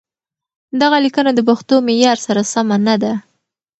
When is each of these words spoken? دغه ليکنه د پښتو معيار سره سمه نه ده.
دغه 0.81 0.97
ليکنه 1.05 1.31
د 1.35 1.39
پښتو 1.49 1.75
معيار 1.87 2.17
سره 2.27 2.41
سمه 2.53 2.77
نه 2.87 2.95
ده. 3.03 3.13